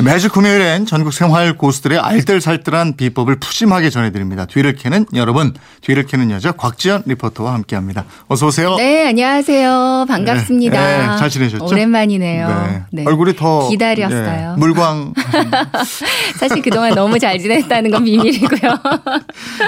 매주 0.00 0.30
금요일엔 0.30 0.86
전국 0.86 1.12
생활 1.12 1.58
고수들의 1.58 1.98
알뜰살뜰한 1.98 2.96
비법을 2.96 3.36
푸짐하게 3.38 3.90
전해드립니다. 3.90 4.46
뒤를 4.46 4.74
캐는 4.74 5.04
여러분, 5.14 5.52
뒤를 5.82 6.06
캐는 6.06 6.30
여자 6.30 6.50
곽지연 6.52 7.02
리포터와 7.04 7.52
함께합니다. 7.52 8.06
어서 8.26 8.46
오세요. 8.46 8.74
네, 8.76 9.06
안녕하세요. 9.08 10.06
반갑습니다. 10.08 10.80
네, 10.80 11.06
네, 11.06 11.16
잘 11.18 11.28
지내셨죠? 11.28 11.66
오랜만이네요. 11.66 12.84
네. 12.90 13.04
얼굴이 13.06 13.36
더 13.36 13.68
기다렸어요. 13.68 14.54
예, 14.56 14.58
물광. 14.58 15.12
사실 16.40 16.62
그동안 16.62 16.94
너무 16.94 17.18
잘 17.18 17.38
지냈다는 17.38 17.90
건 17.90 18.04
비밀이고요. 18.04 18.72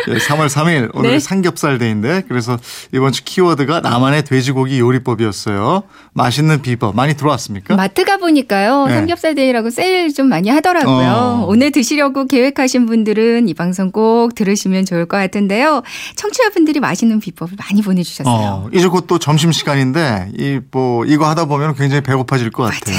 예, 0.08 0.14
3월 0.14 0.46
3일 0.48 0.90
오늘 0.94 1.10
네. 1.12 1.18
삼겹살 1.18 1.76
데이인데 1.76 2.22
그래서 2.28 2.56
이번 2.92 3.12
주 3.12 3.22
키워드가 3.24 3.80
나만의 3.80 4.24
돼지고기 4.24 4.80
요리법이었어요. 4.80 5.82
맛있는 6.14 6.62
비법 6.62 6.96
많이 6.96 7.14
들어왔습니까? 7.14 7.76
마트 7.76 8.04
가 8.04 8.16
보니까요. 8.16 8.86
네. 8.86 8.94
삼겹살 8.94 9.34
데이라고 9.34 9.68
세일 9.70 10.14
좀 10.14 10.23
많이 10.28 10.48
하더라고요. 10.50 10.94
어. 11.42 11.44
오늘 11.48 11.70
드시려고 11.70 12.26
계획하신 12.26 12.86
분들은 12.86 13.48
이 13.48 13.54
방송 13.54 13.90
꼭 13.90 14.34
들으시면 14.34 14.84
좋을 14.84 15.06
것 15.06 15.16
같은데요. 15.16 15.82
청취자분들이 16.16 16.80
맛있는 16.80 17.20
비법을 17.20 17.56
많이 17.58 17.82
보내주셨어요. 17.82 18.34
어, 18.34 18.68
이제 18.72 18.88
곧 18.88 19.06
또 19.06 19.18
점심 19.18 19.52
시간인데 19.52 20.30
이 20.38 20.60
뭐 20.70 21.04
이거 21.04 21.28
하다 21.28 21.44
보면 21.44 21.74
굉장히 21.74 22.02
배고파질 22.02 22.50
것 22.50 22.64
같아요. 22.64 22.96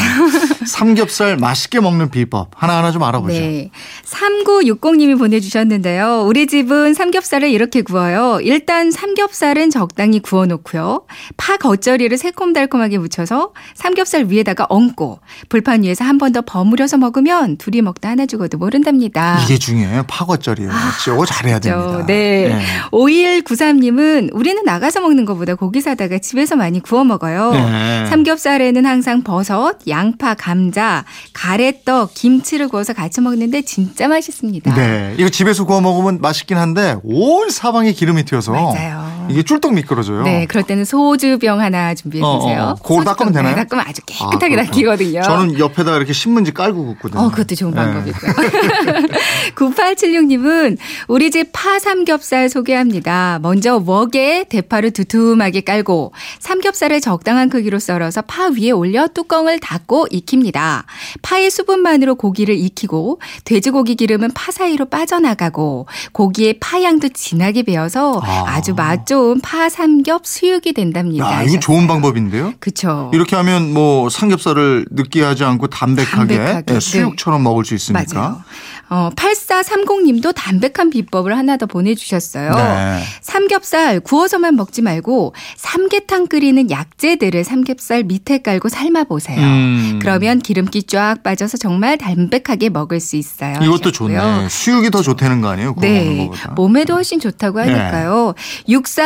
삼겹살 0.66 1.38
맛있게 1.38 1.80
먹는 1.80 2.10
비법 2.12 2.52
하나하나 2.56 2.92
좀 2.92 3.04
알아보죠. 3.04 3.34
네. 3.34 3.72
3960님이 4.04 5.18
보내주셨는데요. 5.18 6.24
우리 6.26 6.48
집은 6.48 6.94
삼겹살을 6.94 7.50
이렇게 7.50 7.82
구워요. 7.82 8.40
일단 8.42 8.92
삼겹살은 8.92 9.70
적당히 9.70 10.20
구워놓고요. 10.20 11.06
파 11.38 11.58
겉절이를 11.58 12.18
새콤달콤하게 12.18 12.98
묻혀서 12.98 13.54
삼겹살 13.74 14.26
위에다가 14.26 14.66
얹고 14.70 15.20
불판 15.50 15.84
위에서 15.84 16.04
한 16.04 16.18
번 16.18 16.26
더 16.36 16.42
버무려서 16.42 16.98
먹으면 16.98 17.56
둘이 17.58 17.82
먹다 17.82 18.10
하나 18.10 18.26
죽어도 18.26 18.58
모른답니다. 18.58 19.40
이게 19.46 19.58
중요해요. 19.58 20.04
파 20.08 20.26
겉절이에요. 20.26 20.70
저거 21.06 21.26
잘해야 21.26 21.60
그렇죠. 21.60 21.80
됩니다. 21.80 22.06
네. 22.08 22.62
5193님은 22.92 24.30
우리는 24.34 24.64
나가서 24.64 25.02
먹는 25.02 25.26
것보다 25.26 25.56
고기 25.56 25.82
사다가 25.82 26.18
집에서 26.18 26.56
많이 26.56 26.82
구워 26.82 27.04
먹어요. 27.04 27.52
네. 27.52 28.06
삼겹살에는 28.08 28.86
항상 28.86 29.22
버섯, 29.24 29.78
양파, 29.88 30.34
감 30.34 30.55
자, 30.74 31.06
가래떡, 31.34 32.14
김치를 32.14 32.68
구워서 32.68 32.94
같이 32.94 33.22
먹는데 33.22 33.62
진짜 33.62 34.08
맛있습니다. 34.08 34.74
네. 34.76 35.16
이거 35.18 35.30
집에서 35.30 35.66
구워 35.66 35.82
먹으면 35.82 36.20
맛있긴 36.22 36.58
한데 36.58 36.98
온 37.04 37.50
사방에 37.50 37.92
기름이 37.94 38.26
튀어서 38.26 38.52
맞아요. 38.52 39.15
이게 39.30 39.44
쫄떡 39.44 39.74
미끄러져요. 39.74 40.24
네, 40.24 40.46
그럴 40.46 40.64
때는 40.64 40.86
소주병 40.86 41.60
하나 41.60 41.94
준비해 41.96 42.24
어, 42.24 42.40
주세요. 42.40 42.62
어. 42.64 42.76
그걸 42.82 43.04
닦으면 43.06 43.34
되나요? 43.34 43.56
닦으면 43.56 43.86
아주 43.88 44.02
아, 44.02 44.30
깨끗하게 44.30 44.56
그렇구나. 44.56 44.64
닦이거든요. 44.66 45.22
저는 45.24 45.60
옆에다가 45.60 45.98
이렇게 45.98 46.14
신문지 46.14 46.54
깔고 46.54 46.86
굽거든요. 46.86 47.22
어, 47.22 47.30
그것도 47.30 47.56
좋은 47.56 47.72
네. 47.72 47.78
방법이고요. 47.78 48.32
9876님은 49.56 50.78
우리 51.08 51.32
집 51.32 51.46
파 51.56 51.80
삼겹살 51.80 52.50
소개합니다. 52.50 53.40
먼저 53.42 53.78
웍에 53.78 54.46
대파를 54.50 54.92
두툼하게 54.92 55.62
깔고 55.62 56.12
삼겹살을 56.40 57.00
적당한 57.02 57.50
크기로 57.50 57.80
썰어서 57.80 58.24
파 58.24 58.48
위에 58.50 58.72
올려 58.72 59.08
뚜껑을 59.08 59.60
닫고 59.60 60.08
익힙니다. 60.12 60.86
파의 61.22 61.50
수분만으로 61.50 62.16
고기를 62.16 62.56
익히고 62.56 63.22
돼지고기 63.46 63.96
기름은 63.96 64.32
파 64.34 64.52
사이로 64.52 64.86
빠져나가고 64.86 65.88
고기의 66.12 66.60
파향도 66.60 67.10
진하게 67.10 67.64
배어서 67.64 68.20
아. 68.24 68.44
아주 68.48 68.74
맛 68.76 69.08
좋은 69.08 69.15
파 69.42 69.70
삼겹 69.70 70.26
수육이 70.26 70.74
된답니다. 70.74 71.32
야, 71.32 71.44
이거 71.44 71.60
좋은 71.60 71.88
방법인데요. 71.88 72.54
그쵸. 72.60 73.12
이렇게 73.14 73.36
하면 73.36 73.74
뭐 73.74 74.10
삼겹살을 74.10 74.86
느끼하지 74.92 75.44
않고 75.44 75.68
담백하게, 75.68 76.38
담백하게, 76.38 76.76
예, 76.76 76.80
수육처럼 76.80 77.44
먹을 77.44 77.66
수 77.66 77.76
있으니까. 77.76 78.20
맞아요. 78.20 78.44
어, 78.88 79.10
8430님도 79.16 80.34
담백한 80.36 80.92
비법을 80.92 81.36
하나 81.36 81.58
더 81.58 81.66
보내주셨어요. 81.66 82.54
네. 82.54 83.04
삼겹살 83.22 84.00
구워서만 84.00 84.56
먹지 84.56 84.82
말고 84.84 85.34
삼계탕 85.58 86.28
끓이는 86.28 86.70
약재들을 86.70 87.44
삼겹살 87.44 88.04
밑에 88.04 88.40
깔고 88.40 88.70
삶아보세요. 88.70 89.40
음. 89.40 90.00
그러면 90.02 90.40
기름기 90.40 90.84
쫙 90.84 91.24
빠져서 91.24 91.58
정말 91.58 91.98
담백하게 91.98 92.70
먹을 92.70 93.00
수 93.00 93.16
있어요. 93.16 93.56
이것도 93.56 93.90
하셨고요. 93.90 93.92
좋네. 93.92 94.50
수육이 94.50 94.92
더 94.92 95.02
좋다는 95.02 95.42
거 95.42 95.50
아니에요? 95.50 95.76
네. 95.82 96.30
몸에도 96.56 96.94
훨씬 96.94 97.20
좋다고 97.20 97.60
하니까요. 97.60 98.36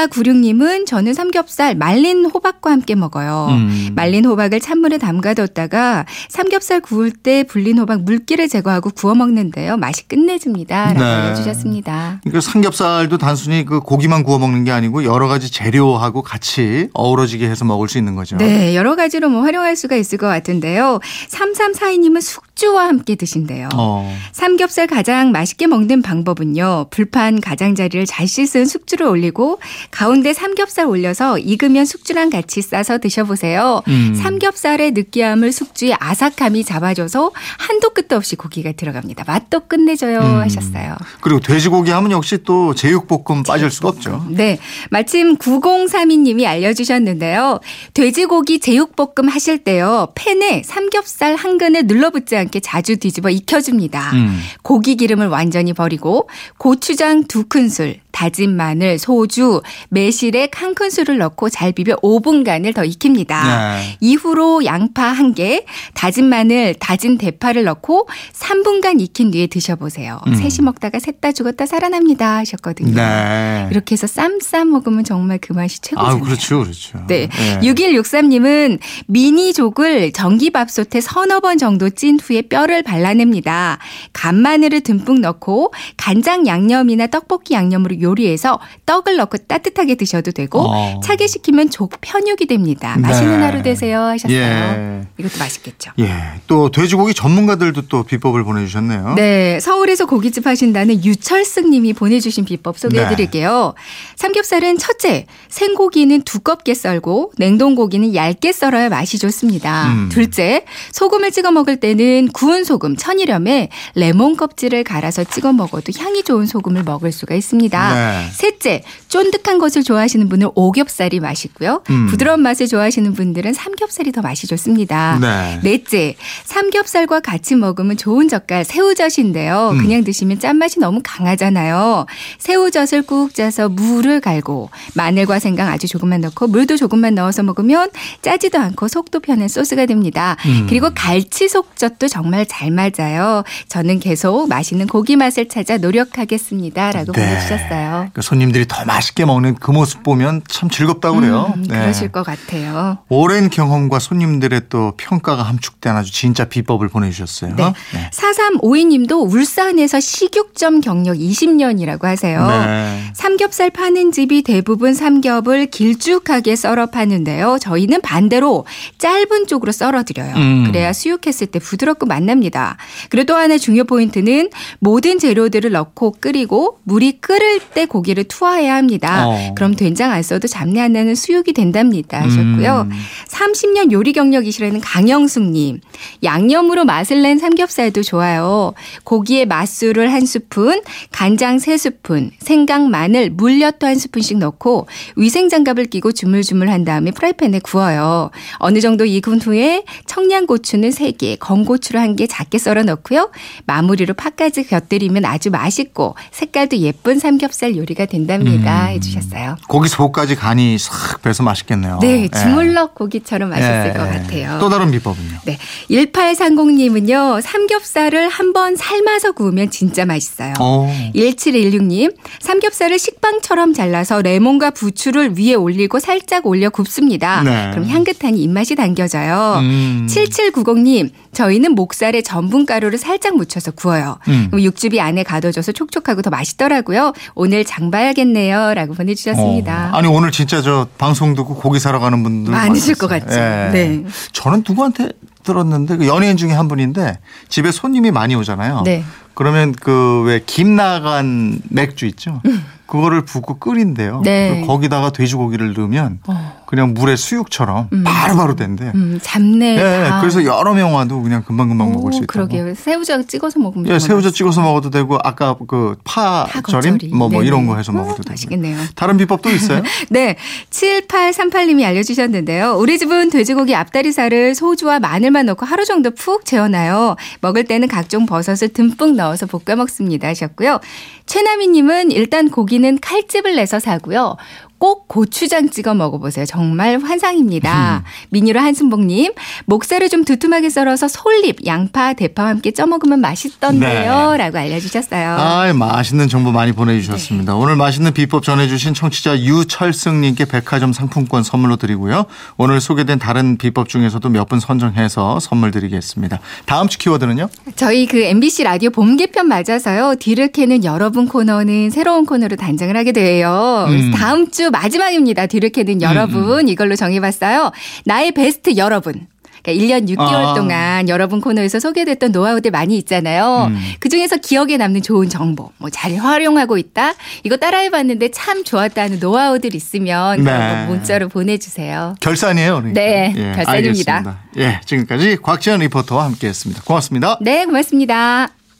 6496님은 0.07 0.85
저는 0.85 1.13
삼겹살 1.13 1.75
말린 1.75 2.25
호박과 2.25 2.71
함께 2.71 2.95
먹어요. 2.95 3.47
음. 3.49 3.89
말린 3.95 4.25
호박을 4.25 4.59
찬물에 4.59 4.97
담가뒀다가 4.97 6.05
삼겹살 6.29 6.79
구울 6.79 7.11
때 7.11 7.43
불린 7.43 7.79
호박 7.79 8.03
물기를 8.03 8.47
제거하고 8.47 8.91
구워 8.91 9.15
먹는데요. 9.15 9.77
맛이 9.77 10.07
끝내줍니다. 10.07 10.93
라고 10.93 10.99
네. 10.99 11.05
알려주셨습니다. 11.05 12.21
그러니까 12.23 12.41
삼겹살도 12.41 13.17
단순히 13.17 13.65
그 13.65 13.79
고기만 13.81 14.23
구워 14.23 14.39
먹는 14.39 14.63
게 14.63 14.71
아니고 14.71 15.03
여러 15.03 15.27
가지 15.27 15.51
재료하고 15.51 16.21
같이 16.21 16.89
어우러지게 16.93 17.49
해서 17.49 17.65
먹을 17.65 17.87
수 17.87 17.97
있는 17.97 18.15
거죠. 18.15 18.37
네, 18.37 18.75
여러 18.75 18.95
가지로 18.95 19.29
뭐 19.29 19.41
활용할 19.41 19.75
수가 19.75 19.95
있을 19.95 20.17
것 20.17 20.27
같은데요. 20.27 20.99
3342님은 21.29 22.21
숙 22.21 22.48
주와 22.59 22.89
함께 22.89 23.15
드신대요. 23.15 23.69
어. 23.73 24.13
삼겹살 24.33 24.85
가장 24.85 25.31
맛있게 25.31 25.65
먹는 25.65 26.01
방법은요. 26.01 26.87
불판 26.89 27.39
가장자리를 27.39 28.05
잘 28.05 28.27
씻은 28.27 28.65
숙주를 28.65 29.07
올리고 29.07 29.59
가운데 29.91 30.33
삼겹살 30.33 30.85
올려서 30.85 31.39
익으면 31.39 31.85
숙주랑 31.85 32.29
같이 32.29 32.61
싸서 32.61 32.97
드셔보세요. 32.97 33.81
음. 33.87 34.13
삼겹살의 34.13 34.91
느끼함을 34.91 35.53
숙주의 35.53 35.95
아삭함이 35.97 36.65
잡아줘서 36.65 37.31
한도 37.57 37.91
끝도 37.91 38.17
없이 38.17 38.35
고기가 38.35 38.73
들어갑니다. 38.73 39.23
맛도 39.25 39.61
끝내줘요 39.61 40.19
음. 40.19 40.41
하셨어요. 40.41 40.97
그리고 41.21 41.39
돼지고기 41.39 41.91
하면 41.91 42.11
역시 42.11 42.39
또 42.43 42.75
제육볶음 42.75 43.43
빠질 43.43 43.71
수가 43.71 43.87
없죠. 43.87 44.25
네. 44.29 44.59
마침 44.89 45.37
9032님이 45.37 46.45
알려주셨는데요. 46.45 47.61
돼지고기 47.93 48.59
제육볶음 48.59 49.29
하실 49.29 49.59
때요. 49.63 50.09
팬에 50.15 50.61
삼겹살 50.65 51.37
한 51.37 51.57
근을 51.57 51.83
눌러붙지 51.85 52.35
않게 52.35 52.48
자주 52.59 52.97
뒤집어 52.97 53.29
익혀줍니다. 53.29 54.11
음. 54.13 54.39
고기 54.63 54.95
기름을 54.95 55.27
완전히 55.27 55.73
버리고 55.73 56.27
고추장 56.57 57.25
두 57.25 57.45
큰술, 57.47 57.99
다진 58.19 58.57
마늘, 58.57 58.99
소주, 58.99 59.61
매실액 59.87 60.61
한 60.61 60.75
큰술을 60.75 61.19
넣고 61.19 61.47
잘 61.49 61.71
비벼 61.71 61.95
5분간을 61.95 62.75
더 62.75 62.83
익힙니다. 62.83 63.77
네. 63.77 63.97
이후로 64.01 64.65
양파 64.65 65.03
한 65.03 65.33
개, 65.33 65.63
다진 65.93 66.25
마늘, 66.25 66.73
다진 66.73 67.17
대파를 67.17 67.63
넣고 67.63 68.09
3분간 68.33 68.99
익힌 68.99 69.31
뒤에 69.31 69.47
드셔보세요. 69.47 70.19
음. 70.27 70.35
셋이 70.35 70.65
먹다가 70.65 70.99
셋다 70.99 71.31
죽었다 71.31 71.65
살아납니다 71.65 72.35
하셨거든요. 72.39 72.93
네. 72.93 73.69
이렇게 73.71 73.93
해서 73.93 74.05
쌈 74.05 74.39
싸 74.41 74.65
먹으면 74.65 75.05
정말 75.05 75.37
그 75.41 75.53
맛이 75.53 75.79
최고잖아요. 75.79 76.17
아, 76.17 76.19
그렇죠. 76.19 76.59
그렇죠. 76.59 76.99
네. 77.07 77.29
6163님은 77.61 78.79
미니족을 79.07 80.11
전기밥솥에 80.11 80.99
서너 80.99 81.39
번 81.39 81.57
정도 81.57 81.89
찐 81.89 82.19
후에 82.19 82.41
뼈를 82.41 82.83
발라냅니다. 82.83 83.79
간마늘을 84.11 84.81
듬뿍 84.81 85.21
넣고 85.21 85.73
간장 85.95 86.47
양념이나 86.47 87.07
떡볶이 87.07 87.53
양념으로 87.53 87.95
요리해서 88.09 88.59
떡을 88.85 89.17
넣고 89.17 89.37
따뜻하게 89.37 89.95
드셔도 89.95 90.31
되고 90.31 90.61
어. 90.61 90.99
차게 91.03 91.27
식히면 91.27 91.69
족 91.69 91.93
편육이 92.01 92.47
됩니다. 92.47 92.95
맛있는 92.97 93.39
네. 93.39 93.45
하루 93.45 93.61
되세요 93.61 94.01
하셨어요. 94.01 94.37
예. 94.37 95.07
이것도 95.17 95.39
맛있겠죠. 95.39 95.91
예. 95.99 96.13
또 96.47 96.71
돼지고기 96.71 97.13
전문가들도 97.13 97.83
또 97.87 98.03
비법을 98.03 98.43
보내주셨네요. 98.43 99.15
네, 99.15 99.59
서울에서 99.59 100.05
고깃집 100.05 100.45
하신다는 100.45 101.03
유철승 101.03 101.69
님이 101.69 101.93
보내주신 101.93 102.45
비법 102.45 102.77
소개해 102.79 103.09
드릴게요. 103.09 103.73
삼겹살은 104.15 104.77
첫째, 104.77 105.25
생고기는 105.49 106.21
두껍게 106.23 106.73
썰고 106.73 107.33
냉동고기는 107.37 108.15
얇게 108.15 108.51
썰어야 108.51 108.89
맛이 108.89 109.19
좋습니다. 109.19 109.91
음. 109.93 110.09
둘째, 110.09 110.65
소금을 110.91 111.31
찍어 111.31 111.51
먹을 111.51 111.77
때는 111.77 112.29
구운 112.33 112.63
소금, 112.63 112.95
천일염에 112.95 113.69
레몬 113.95 114.35
껍질을 114.35 114.83
갈아서 114.83 115.23
찍어 115.23 115.53
먹어도 115.53 115.91
향이 115.97 116.23
좋은 116.23 116.45
소금을 116.45 116.83
먹을 116.83 117.11
수가 117.11 117.35
있습니다. 117.35 117.88
네. 117.93 118.27
셋째, 118.31 118.83
쫀득한 119.07 119.59
것을 119.59 119.83
좋아하시는 119.83 120.29
분은 120.29 120.49
오겹살이 120.55 121.19
맛있고요. 121.19 121.81
음. 121.89 122.07
부드러운 122.07 122.41
맛을 122.41 122.67
좋아하시는 122.67 123.13
분들은 123.13 123.53
삼겹살이 123.53 124.11
더 124.11 124.21
맛이 124.21 124.47
좋습니다. 124.47 125.17
네. 125.19 125.59
넷째, 125.63 126.15
삼겹살과 126.45 127.19
같이 127.19 127.55
먹으면 127.55 127.97
좋은 127.97 128.29
젓갈 128.29 128.65
새우젓인데요. 128.65 129.71
음. 129.73 129.77
그냥 129.79 130.03
드시면 130.03 130.39
짠맛이 130.39 130.79
너무 130.79 131.01
강하잖아요. 131.03 132.05
새우젓을 132.37 133.03
꾹 133.03 133.33
짜서 133.33 133.69
무를 133.69 134.19
갈고 134.19 134.69
마늘과 134.95 135.39
생강 135.39 135.67
아주 135.67 135.87
조금만 135.87 136.21
넣고 136.21 136.47
물도 136.47 136.77
조금만 136.77 137.15
넣어서 137.15 137.43
먹으면 137.43 137.89
짜지도 138.21 138.59
않고 138.59 138.87
속도 138.87 139.19
편한 139.19 139.47
소스가 139.47 139.85
됩니다. 139.85 140.35
음. 140.45 140.65
그리고 140.69 140.89
갈치 140.93 141.49
속젓도 141.49 142.07
정말 142.07 142.45
잘 142.45 142.71
맞아요. 142.71 143.43
저는 143.67 143.99
계속 143.99 144.47
맛있는 144.47 144.87
고기 144.87 145.15
맛을 145.15 145.47
찾아 145.47 145.77
노력하겠습니다. 145.77 146.91
라고 146.91 147.11
네. 147.13 147.25
보내주셨어요. 147.25 147.78
맞아요. 147.79 148.09
그 148.13 148.21
손님들이 148.21 148.67
더 148.67 148.83
맛있게 148.85 149.25
먹는 149.25 149.55
그 149.55 149.71
모습 149.71 150.03
보면 150.03 150.41
참 150.47 150.69
즐겁다고 150.69 151.17
그래요. 151.17 151.53
음, 151.55 151.67
그러실 151.67 152.11
것 152.11 152.23
같아요. 152.23 152.99
오랜 153.07 153.49
경험과 153.49 153.99
손님들의 153.99 154.63
또 154.69 154.93
평가가 154.97 155.43
함축된 155.43 155.95
아주 155.95 156.11
진짜 156.11 156.45
비법을 156.45 156.89
보내주셨어요. 156.89 157.55
네. 157.55 157.73
4352님도 158.11 159.31
울산에서 159.31 159.99
식육점 159.99 160.81
경력 160.81 161.15
20년이라고 161.15 162.03
하세요. 162.03 162.47
네. 162.47 163.03
삼겹살 163.13 163.69
파는 163.69 164.11
집이 164.11 164.43
대부분 164.43 164.93
삼겹을 164.93 165.67
길쭉하게 165.67 166.55
썰어 166.55 166.87
파는데요. 166.87 167.57
저희는 167.61 168.01
반대로 168.01 168.65
짧은 168.97 169.47
쪽으로 169.47 169.71
썰어 169.71 170.03
드려요. 170.03 170.35
음. 170.35 170.65
그래야 170.67 170.93
수육했을 170.93 171.47
때 171.47 171.59
부드럽고 171.59 172.05
맛납니다. 172.05 172.77
그리고 173.09 173.25
또 173.27 173.35
하나 173.35 173.57
중요 173.57 173.83
포인트는 173.85 174.49
모든 174.79 175.19
재료들을 175.19 175.71
넣고 175.71 176.15
끓이고 176.19 176.79
물이 176.83 177.19
끓을 177.21 177.59
때 177.73 177.85
고기를 177.85 178.25
투하해야 178.25 178.75
합니다. 178.75 179.27
어. 179.27 179.53
그럼 179.55 179.75
된장 179.75 180.11
안 180.11 180.21
써도 180.21 180.47
잡내 180.47 180.79
안 180.81 180.93
나는 180.93 181.15
수육이 181.15 181.53
된답니다 181.53 182.21
하셨고요. 182.21 182.87
음. 182.91 182.91
30년 183.27 183.91
요리 183.91 184.13
경력이시라는 184.13 184.79
강영숙님. 184.81 185.81
양념으로 186.23 186.85
맛을 186.85 187.21
낸 187.21 187.39
삼겹살도 187.39 188.03
좋아요. 188.03 188.73
고기에 189.03 189.45
맛술을 189.45 190.11
한 190.13 190.25
스푼, 190.25 190.81
간장 191.11 191.59
세 191.59 191.77
스푼, 191.77 192.31
생강, 192.39 192.89
마늘, 192.89 193.29
물엿도 193.29 193.87
한 193.87 193.95
스푼씩 193.95 194.37
넣고 194.37 194.87
위생장갑을 195.15 195.85
끼고 195.85 196.11
주물주물 196.11 196.69
한 196.69 196.83
다음에 196.85 197.11
프라이팬에 197.11 197.59
구워요. 197.59 198.29
어느 198.57 198.79
정도 198.81 199.05
익은 199.05 199.41
후에 199.41 199.83
청양고추는 200.05 200.89
3개, 200.89 201.37
건고추를 201.39 201.99
한 201.99 202.09
개 202.15 202.25
작게 202.27 202.57
썰어 202.57 202.83
넣고요. 202.83 203.29
마무리로 203.65 204.13
파까지 204.15 204.63
곁들이면 204.67 205.23
아주 205.25 205.51
맛있고 205.51 206.15
색깔도 206.31 206.77
예쁜 206.79 207.19
삼겹살 207.19 207.58
요리가 207.67 208.05
된답니다. 208.05 208.85
음. 208.85 208.89
해주셨어요. 208.89 209.57
고기 209.67 209.89
속까지 209.89 210.35
간이 210.35 210.77
싹 210.77 211.21
배서 211.21 211.43
맛있겠네요. 211.43 211.99
네, 212.01 212.23
예. 212.23 212.27
주물럭 212.29 212.95
고기처럼 212.95 213.49
맛있을 213.49 213.93
예, 213.93 213.97
것 213.97 214.07
예. 214.07 214.17
같아요. 214.17 214.59
또 214.59 214.69
다른 214.69 214.91
비법은요? 214.91 215.39
네. 215.45 215.57
1830님은요, 215.89 217.41
삼겹살을 217.41 218.29
한번 218.29 218.75
삶아서 218.75 219.31
구우면 219.33 219.71
진짜 219.71 220.05
맛있어요. 220.05 220.53
어. 220.59 221.11
1716님, 221.15 222.15
삼겹살을 222.39 222.99
식빵처럼 222.99 223.73
잘라서 223.73 224.21
레몬과 224.21 224.71
부추를 224.71 225.37
위에 225.37 225.53
올리고 225.53 225.99
살짝 225.99 226.45
올려 226.45 226.69
굽습니다. 226.69 227.43
네. 227.43 227.71
그럼 227.71 227.87
향긋한 227.87 228.35
입맛이 228.35 228.75
당겨져요. 228.75 229.59
음. 229.61 230.07
7790님, 230.09 231.09
저희는 231.33 231.73
목살에 231.75 232.21
전분 232.21 232.65
가루를 232.65 232.97
살짝 232.97 233.35
묻혀서 233.37 233.71
구워요. 233.71 234.17
음. 234.27 234.47
그럼 234.49 234.63
육즙이 234.63 234.99
안에 234.99 235.23
가둬져서 235.23 235.71
촉촉하고 235.71 236.21
더 236.21 236.29
맛있더라고요. 236.29 237.13
오늘 237.35 237.63
장 237.65 237.91
봐야겠네요. 237.91 238.73
라고 238.73 238.93
보내 238.93 239.15
주셨습니다. 239.15 239.91
어. 239.93 239.97
아니 239.97 240.07
오늘 240.07 240.31
진짜 240.31 240.61
저 240.61 240.87
방송 240.97 241.35
듣고 241.35 241.55
고기 241.55 241.79
사러 241.79 241.99
가는 241.99 242.21
분들 242.23 242.51
많으실 242.51 242.95
것. 242.95 243.07
같죠. 243.07 243.39
예. 243.39 243.69
네. 243.71 244.03
저는 244.33 244.63
누구한테 244.67 245.09
들었는데 245.43 245.97
그 245.97 246.07
연예인 246.07 246.37
중에 246.37 246.51
한 246.51 246.67
분인데 246.67 247.19
집에 247.47 247.71
손님이 247.71 248.11
많이 248.11 248.35
오잖아요. 248.35 248.83
네. 248.85 249.03
그러면 249.39 249.71
그 249.71 250.23
왜 250.27 250.41
김 250.45 250.75
나간 250.75 251.59
맥주 251.69 252.05
있죠. 252.07 252.41
그거를 252.85 253.21
붓고 253.23 253.59
끓인대요. 253.59 254.21
네. 254.25 254.63
거기다가 254.65 255.11
돼지고기를 255.11 255.73
넣으면 255.73 256.19
어. 256.25 256.59
그냥 256.65 256.93
물에 256.95 257.15
수육처럼 257.15 257.87
바로바로 258.03 258.55
된대. 258.55 258.91
음, 258.95 259.19
잡내. 259.21 259.75
예, 259.77 260.09
다. 260.09 260.19
그래서 260.21 260.43
여러 260.43 260.73
명 260.73 260.95
와도 260.95 261.21
그냥 261.21 261.43
금방금방 261.43 261.91
먹을 261.91 262.11
수 262.13 262.19
오, 262.19 262.23
있다고. 262.23 262.27
그러게요. 262.47 262.73
새우젓 262.75 263.27
찍어서 263.27 263.59
먹으면 263.59 263.85
예, 263.85 263.99
정말 263.99 263.99
새우젓. 263.99 264.33
찍어서 264.33 264.61
먹어도 264.61 264.89
되고 264.89 265.17
아까 265.23 265.53
그파파 265.55 266.47
절임. 266.67 266.97
뭐 267.13 267.29
뭐. 267.29 267.43
이런 267.43 267.67
거 267.67 267.77
해서 267.77 267.91
음, 267.91 267.97
먹어도 267.97 268.17
되고. 268.23 268.31
맛있겠네요. 268.31 268.77
다른 268.95 269.17
비법 269.17 269.41
또 269.43 269.49
있어요? 269.51 269.83
네. 270.09 270.35
7838님이 270.71 271.85
알려주셨는데요. 271.85 272.73
우리 272.77 272.97
집은 272.97 273.29
돼지고기 273.29 273.75
앞다리살을 273.75 274.55
소주와 274.55 274.99
마늘만 274.99 275.45
넣고 275.47 275.65
하루 275.65 275.85
정도 275.85 276.09
푹 276.11 276.45
재워놔요. 276.45 277.15
먹을 277.41 277.65
때는 277.65 277.87
각종 277.87 278.25
버섯을 278.25 278.69
듬뿍 278.73 279.15
넣어 279.15 279.28
서 279.35 279.45
볶아 279.45 279.75
먹습니다. 279.75 280.27
하셨고요. 280.27 280.79
최나미님은 281.25 282.11
일단 282.11 282.49
고기는 282.49 282.99
칼집을 282.99 283.55
내서 283.55 283.79
사고요. 283.79 284.37
꼭 284.79 285.07
고추장 285.07 285.69
찍어 285.69 285.93
먹어보세요. 285.93 286.45
정말 286.45 286.99
환상입니다. 286.99 288.03
미니로 288.29 288.59
한순봉님, 288.59 289.33
목살을 289.65 290.09
좀 290.09 290.23
두툼하게 290.23 290.69
썰어서 290.69 291.07
솔잎, 291.07 291.65
양파, 291.65 292.13
대파와 292.13 292.49
함께 292.49 292.71
쪄 292.71 292.87
먹으면 292.87 293.19
맛있던데요. 293.21 294.31
네. 294.31 294.37
라고 294.37 294.57
알려주셨어요. 294.57 295.29
아, 295.37 295.73
맛있는 295.73 296.27
정보 296.29 296.51
많이 296.51 296.71
보내주셨습니다. 296.71 297.55
오늘 297.55 297.75
맛있는 297.75 298.13
비법 298.13 298.43
전해주신 298.43 298.93
청취자 298.93 299.39
유철승님께 299.41 300.45
백화점 300.45 300.93
상품권 300.93 301.43
선물로 301.43 301.75
드리고요. 301.75 302.25
오늘 302.57 302.79
소개된 302.81 303.19
다른 303.19 303.57
비법 303.57 303.87
중에서도 303.89 304.27
몇 304.29 304.49
분 304.49 304.59
선정해서 304.59 305.39
선물 305.39 305.69
드리겠습니다. 305.69 306.39
다음 306.65 306.87
주 306.87 306.97
키워드는요? 306.97 307.49
저희 307.75 308.07
그 308.07 308.17
MBC 308.23 308.63
라디오 308.63 308.89
봄 308.89 309.15
개편 309.15 309.47
맞아서요. 309.47 310.15
뒤를 310.19 310.51
캐는 310.51 310.83
여러분 310.85 311.27
코너는 311.27 311.91
새로운 311.91 312.25
코너로 312.25 312.55
단장을 312.55 312.97
하게 312.97 313.11
돼요. 313.11 313.85
그래서 313.87 314.05
음. 314.07 314.11
다음 314.11 314.49
주 314.49 314.68
마지막입니다. 314.71 315.47
뒤를 315.47 315.69
캐는 315.69 316.01
여러분 316.01 316.67
이걸로 316.67 316.95
정해봤어요. 316.95 317.71
나의 318.05 318.31
베스트 318.31 318.75
여러분. 318.77 319.27
그러니까 319.61 319.85
1년 319.85 320.07
6개월 320.09 320.33
아. 320.33 320.53
동안 320.53 321.09
여러분 321.09 321.41
코너에서 321.41 321.81
소개됐던 321.81 322.31
노하우들 322.31 322.71
많이 322.71 322.95
있잖아요. 322.99 323.65
음. 323.69 323.77
그중에서 323.99 324.37
기억에 324.37 324.77
남는 324.77 325.01
좋은 325.01 325.27
정보, 325.27 325.71
뭐 325.79 325.89
잘 325.91 326.15
활용하고 326.15 326.77
있다. 326.77 327.13
이거 327.43 327.57
따라해봤는데 327.57 328.31
참 328.31 328.63
좋았다는 328.63 329.19
노하우들 329.19 329.75
있으면 329.75 330.41
네. 330.45 330.85
문자로 330.87 331.27
보내주세요. 331.27 332.15
결산이에요. 332.21 332.75
그러니까. 332.77 333.01
네, 333.01 333.33
결산입니다. 333.33 333.71
알겠습니다. 333.71 334.39
예, 334.59 334.79
지금까지 334.85 335.37
곽지연 335.41 335.81
리포터와 335.81 336.23
함께했습니다. 336.25 336.83
고맙습니다. 336.85 337.37
네, 337.41 337.65
고맙습니다. 337.65 338.47